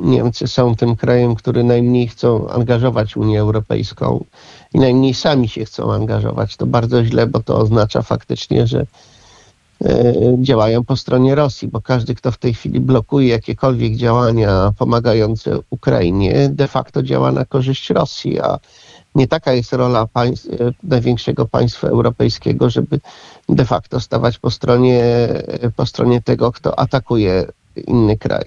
Niemcy 0.00 0.48
są 0.48 0.76
tym 0.76 0.96
krajem, 0.96 1.34
który 1.34 1.64
najmniej 1.64 2.08
chcą 2.08 2.48
angażować 2.48 3.16
Unię 3.16 3.40
Europejską 3.40 4.24
i 4.74 4.78
najmniej 4.78 5.14
sami 5.14 5.48
się 5.48 5.64
chcą 5.64 5.92
angażować. 5.92 6.56
To 6.56 6.66
bardzo 6.66 7.04
źle, 7.04 7.26
bo 7.26 7.40
to 7.40 7.58
oznacza 7.58 8.02
faktycznie, 8.02 8.66
że 8.66 8.80
e, 8.80 8.86
działają 10.42 10.84
po 10.84 10.96
stronie 10.96 11.34
Rosji, 11.34 11.68
bo 11.68 11.80
każdy, 11.80 12.14
kto 12.14 12.32
w 12.32 12.38
tej 12.38 12.54
chwili 12.54 12.80
blokuje 12.80 13.28
jakiekolwiek 13.28 13.96
działania 13.96 14.72
pomagające 14.78 15.58
Ukrainie, 15.70 16.48
de 16.48 16.68
facto 16.68 17.02
działa 17.02 17.32
na 17.32 17.44
korzyść 17.44 17.90
Rosji, 17.90 18.40
a 18.40 18.58
nie 19.14 19.28
taka 19.28 19.52
jest 19.52 19.72
rola 19.72 20.06
państw, 20.06 20.46
e, 20.46 20.72
największego 20.82 21.46
państwa 21.46 21.88
europejskiego, 21.88 22.70
żeby 22.70 23.00
de 23.48 23.64
facto 23.64 24.00
stawać 24.00 24.38
po 24.38 24.50
stronie, 24.50 25.04
e, 25.04 25.70
po 25.76 25.86
stronie 25.86 26.22
tego, 26.22 26.52
kto 26.52 26.78
atakuje 26.78 27.46
inny 27.86 28.16
kraj. 28.16 28.44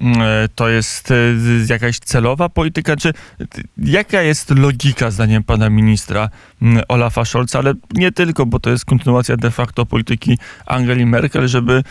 E, 0.00 0.48
to 0.54 0.68
jest 0.68 1.12
jakaś 1.68 1.98
celowa 1.98 2.48
polityka, 2.48 2.96
czy 2.96 3.12
jaka 3.76 4.22
jest 4.22 4.50
logika, 4.50 5.10
zdaniem 5.10 5.42
pana 5.42 5.70
ministra 5.70 6.28
Olafa 6.88 7.24
Scholza, 7.24 7.58
ale 7.58 7.74
nie 7.94 8.12
tylko, 8.12 8.46
bo 8.46 8.60
to 8.60 8.70
jest 8.70 8.84
kontynuacja 8.84 9.36
de 9.36 9.50
facto 9.50 9.86
polityki 9.86 10.38
Angeli 10.66 11.06
Merkel, 11.06 11.48
żeby, 11.48 11.82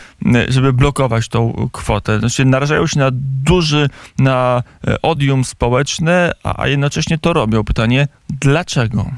żeby 0.48 0.74
blokować 0.74 1.28
tą 1.28 1.70
kwotę. 1.72 2.20
Znaczy, 2.20 2.46
narażają 2.46 2.88
się 2.88 3.00
na 3.00 3.10
duży, 3.44 3.90
na 4.20 4.64
e, 4.88 5.02
odium 5.02 5.44
społeczne, 5.44 6.32
a 6.44 6.68
jednocześnie 6.68 7.18
to 7.18 7.34
robią. 7.34 7.64
Pytanie, 7.64 8.08
dlaczego? 8.30 9.12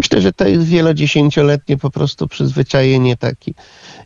Myślę, 0.00 0.20
że 0.20 0.32
to 0.32 0.48
jest 0.48 0.66
wielodziesięcioletnie 0.66 1.76
po 1.76 1.90
prostu 1.90 2.28
przyzwyczajenie 2.28 3.16
taki 3.16 3.54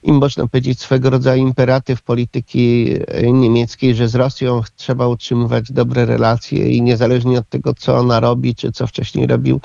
im 0.03 0.17
można 0.17 0.47
powiedzieć 0.47 0.81
swego 0.81 1.11
rodzaju 1.11 1.43
imperatyw 1.43 2.03
polityki 2.03 2.95
e, 3.07 3.33
niemieckiej, 3.33 3.95
że 3.95 4.09
z 4.09 4.15
Rosją 4.15 4.63
trzeba 4.77 5.09
utrzymywać 5.09 5.73
dobre 5.73 6.07
relacje 6.07 6.69
i 6.69 6.83
niezależnie 6.83 7.39
od 7.39 7.49
tego, 7.49 7.75
co 7.75 7.97
ona 7.97 8.21
robi, 8.21 8.55
czy 8.55 8.73
co 8.73 8.87
wcześniej 8.87 9.27
robił 9.27 9.61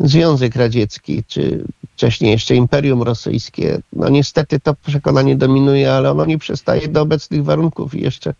Związek 0.00 0.56
Radziecki, 0.56 1.24
czy 1.24 1.64
wcześniej 1.92 2.32
jeszcze 2.32 2.54
Imperium 2.54 3.02
Rosyjskie. 3.02 3.78
No 3.92 4.08
niestety 4.08 4.60
to 4.60 4.74
przekonanie 4.74 5.36
dominuje, 5.36 5.92
ale 5.92 6.10
ono 6.10 6.24
nie 6.24 6.38
przestaje 6.38 6.88
do 6.88 7.02
obecnych 7.02 7.44
warunków 7.44 7.94
i 7.94 8.02
jeszcze 8.02 8.34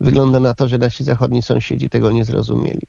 wygląda 0.00 0.40
na 0.40 0.54
to, 0.54 0.68
że 0.68 0.78
nasi 0.78 1.04
zachodni 1.04 1.42
sąsiedzi 1.42 1.90
tego 1.90 2.12
nie 2.12 2.24
zrozumieli. 2.24 2.82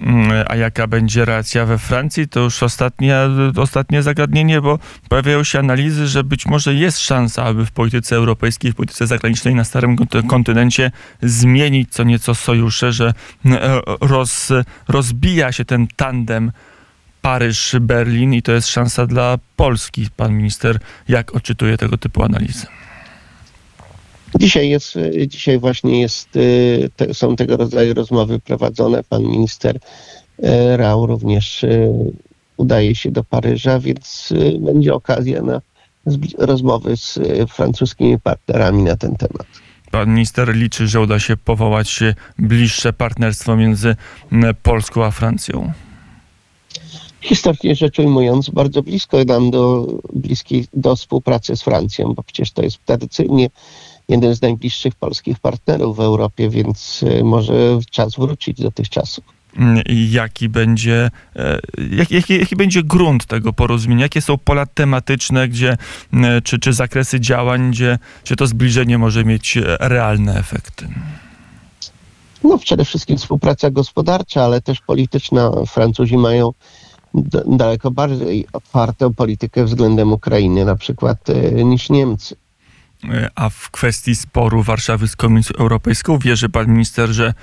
Mm, 0.00 0.44
a 0.48 0.56
jaka 0.56 0.86
będzie 0.86 1.24
reakcja 1.24 1.66
we 1.66 1.78
Francji? 1.78 2.28
To 2.28 2.40
już 2.40 2.62
ostatnie, 2.62 3.16
ostatnie 3.56 4.02
zagadnienie, 4.02 4.60
bo 4.60 4.78
pojawiają 5.08 5.44
się 5.44 5.58
analizy, 5.58 6.06
że 6.06 6.24
być 6.24 6.46
może 6.46 6.74
jest 6.74 6.98
szansa, 6.98 7.44
aby 7.44 7.66
w 7.66 7.70
polityce 7.70 8.16
europejskiej, 8.16 8.72
w 8.72 8.74
polityce 8.74 9.06
zagranicznej 9.06 9.54
na 9.54 9.64
starym 9.64 9.96
kontynencie 10.28 10.90
zmienić 11.22 11.92
co 11.92 12.04
nieco 12.04 12.34
sojusze, 12.34 12.92
że 12.92 13.14
e, 13.46 13.80
roz, 14.00 14.52
rozbija 14.88 15.52
się 15.52 15.64
ten 15.64 15.86
tandem 15.96 16.52
Paryż, 17.22 17.76
Berlin 17.80 18.34
i 18.34 18.42
to 18.42 18.52
jest 18.52 18.68
szansa 18.68 19.06
dla 19.06 19.38
Polski. 19.56 20.06
Pan 20.16 20.36
minister, 20.36 20.78
jak 21.08 21.34
odczytuje 21.34 21.78
tego 21.78 21.98
typu 21.98 22.22
analizy? 22.22 22.66
Dzisiaj, 24.38 24.68
jest, 24.68 24.96
y, 24.96 25.28
dzisiaj 25.28 25.58
właśnie 25.58 26.00
jest, 26.00 26.36
y, 26.36 26.90
te, 26.96 27.14
są 27.14 27.36
tego 27.36 27.56
rodzaju 27.56 27.94
rozmowy 27.94 28.38
prowadzone. 28.38 29.02
Pan 29.04 29.22
minister 29.22 29.76
y, 29.76 30.76
Rau 30.76 31.06
również 31.06 31.66
udaje 32.56 32.94
się 32.94 33.10
do 33.10 33.24
Paryża, 33.24 33.78
więc 33.78 34.32
będzie 34.60 34.94
okazja 34.94 35.42
na 35.42 35.60
rozmowy 36.38 36.96
z 36.96 37.18
francuskimi 37.48 38.18
partnerami 38.18 38.82
na 38.82 38.96
ten 38.96 39.16
temat. 39.16 39.46
Pan 39.90 40.08
minister 40.08 40.54
liczy, 40.54 40.88
że 40.88 41.00
uda 41.00 41.18
się 41.18 41.36
powołać 41.36 42.00
bliższe 42.38 42.92
partnerstwo 42.92 43.56
między 43.56 43.96
Polską 44.62 45.04
a 45.04 45.10
Francją. 45.10 45.72
Historycznie 47.20 47.74
rzecz 47.74 47.98
ujmując, 47.98 48.50
bardzo 48.50 48.82
blisko 48.82 49.24
nam 49.24 49.50
do, 49.50 49.86
bliskiej 50.12 50.66
do 50.74 50.96
współpracy 50.96 51.56
z 51.56 51.62
Francją, 51.62 52.14
bo 52.14 52.22
przecież 52.22 52.52
to 52.52 52.62
jest 52.62 52.78
tradycyjnie 52.84 53.50
jeden 54.10 54.34
z 54.34 54.42
najbliższych 54.42 54.94
polskich 54.94 55.38
partnerów 55.38 55.96
w 55.96 56.00
Europie, 56.00 56.50
więc 56.50 57.02
y, 57.02 57.24
może 57.24 57.78
czas 57.90 58.16
wrócić 58.16 58.60
do 58.60 58.70
tych 58.70 58.88
czasów. 58.88 59.24
Mm, 59.56 59.82
jaki 60.10 60.48
będzie, 60.48 61.10
e, 61.36 61.58
jak, 61.90 62.10
jaki, 62.10 62.38
jaki 62.38 62.56
będzie 62.56 62.82
grunt 62.82 63.26
tego 63.26 63.52
porozumienia? 63.52 64.02
Jakie 64.02 64.20
są 64.20 64.38
pola 64.38 64.66
tematyczne, 64.66 65.48
gdzie, 65.48 65.76
m, 66.12 66.24
czy, 66.44 66.58
czy 66.58 66.72
zakresy 66.72 67.20
działań, 67.20 67.70
gdzie, 67.70 67.98
gdzie 68.24 68.36
to 68.36 68.46
zbliżenie 68.46 68.98
może 68.98 69.24
mieć 69.24 69.56
e, 69.56 69.76
realne 69.80 70.38
efekty? 70.38 70.88
No 72.44 72.58
przede 72.58 72.84
wszystkim 72.84 73.16
współpraca 73.16 73.70
gospodarcza, 73.70 74.44
ale 74.44 74.60
też 74.60 74.80
polityczna. 74.80 75.50
Francuzi 75.66 76.16
mają 76.16 76.52
daleko 77.46 77.90
bardziej 77.90 78.46
otwartą 78.52 79.14
politykę 79.14 79.64
względem 79.64 80.12
Ukrainy, 80.12 80.64
na 80.64 80.76
przykład 80.76 81.18
niż 81.64 81.90
Niemcy. 81.90 82.36
A 83.34 83.50
w 83.50 83.70
kwestii 83.70 84.16
sporu 84.16 84.62
Warszawy 84.62 85.08
z 85.08 85.16
Komisją 85.16 85.56
Europejską 85.56 86.18
wierzy 86.18 86.48
pan 86.48 86.66
minister, 86.66 87.10
że, 87.10 87.34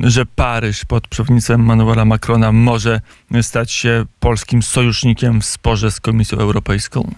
że 0.00 0.26
Paryż 0.26 0.84
pod 0.84 1.08
przewodnictwem 1.08 1.64
Manuela 1.64 2.04
Macrona 2.04 2.52
może 2.52 3.00
stać 3.42 3.72
się 3.72 4.04
polskim 4.20 4.62
sojusznikiem 4.62 5.40
w 5.40 5.44
sporze 5.44 5.90
z 5.90 6.00
Komisją 6.00 6.38
Europejską? 6.38 7.14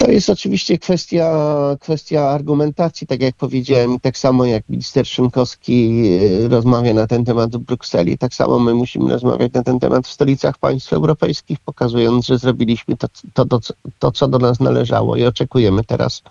To 0.00 0.10
jest 0.10 0.30
oczywiście 0.30 0.78
kwestia, 0.78 1.32
kwestia 1.80 2.28
argumentacji, 2.28 3.06
tak 3.06 3.22
jak 3.22 3.34
powiedziałem, 3.36 4.00
tak 4.00 4.18
samo 4.18 4.44
jak 4.46 4.68
minister 4.68 5.06
Szynkowski 5.06 6.02
y, 6.44 6.48
rozmawia 6.48 6.94
na 6.94 7.06
ten 7.06 7.24
temat 7.24 7.56
w 7.56 7.58
Brukseli, 7.58 8.18
tak 8.18 8.34
samo 8.34 8.58
my 8.58 8.74
musimy 8.74 9.12
rozmawiać 9.12 9.52
na 9.52 9.62
ten 9.62 9.80
temat 9.80 10.06
w 10.06 10.10
stolicach 10.10 10.58
państw 10.58 10.92
europejskich, 10.92 11.58
pokazując, 11.58 12.26
że 12.26 12.38
zrobiliśmy 12.38 12.96
to, 12.96 13.08
to, 13.32 13.44
to, 13.44 13.60
to 13.98 14.12
co 14.12 14.28
do 14.28 14.38
nas 14.38 14.60
należało 14.60 15.16
i 15.16 15.24
oczekujemy 15.24 15.84
teraz 15.84 16.22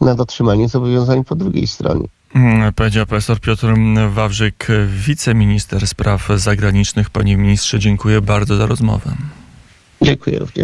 na 0.00 0.14
dotrzymanie 0.14 0.68
zobowiązań 0.68 1.24
po 1.24 1.34
drugiej 1.34 1.66
stronie. 1.66 2.08
Mm, 2.34 2.72
Powiedział 2.72 3.06
profesor 3.06 3.40
Piotr 3.40 3.66
Wawrzyk, 4.10 4.66
wiceminister 5.06 5.86
spraw 5.86 6.28
zagranicznych. 6.36 7.10
Panie 7.10 7.36
ministrze, 7.36 7.78
dziękuję 7.78 8.20
bardzo 8.20 8.56
za 8.56 8.66
rozmowę. 8.66 9.16
Dziękuję 10.02 10.38
również. 10.38 10.54